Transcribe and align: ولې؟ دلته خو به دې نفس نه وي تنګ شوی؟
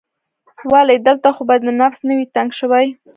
ولې؟ 0.71 0.95
دلته 1.07 1.29
خو 1.35 1.41
به 1.47 1.55
دې 1.63 1.71
نفس 1.81 1.99
نه 2.07 2.13
وي 2.17 2.25
تنګ 2.35 2.49
شوی؟ 2.59 2.87